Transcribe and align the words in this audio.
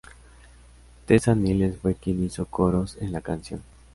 Tessa 1.05 1.35
Niles 1.35 1.77
fue 1.77 1.93
quien 1.93 2.23
hizo 2.23 2.47
coros 2.47 2.97
en 2.99 3.11
la 3.11 3.21
canción. 3.21 3.61